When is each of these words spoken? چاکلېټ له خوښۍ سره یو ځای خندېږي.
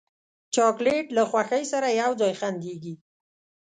چاکلېټ 0.53 1.05
له 1.17 1.23
خوښۍ 1.29 1.63
سره 1.71 1.87
یو 2.01 2.11
ځای 2.21 2.33
خندېږي. 2.39 2.93